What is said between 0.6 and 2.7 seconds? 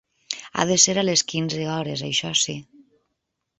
de ser a les quinze hores, això sí.